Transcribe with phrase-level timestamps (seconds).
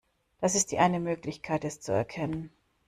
[0.39, 2.49] Das ist die eine Möglichkeit es zu erkennen.